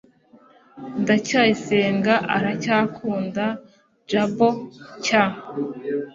ndacyayisenga 1.01 2.13
aracyakunda 2.35 3.45
jabo 4.09 4.49
cy 5.03 5.13